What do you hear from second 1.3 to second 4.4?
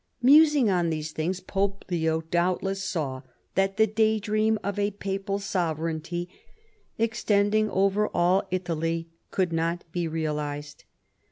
Pope Leo doubtless saw that the day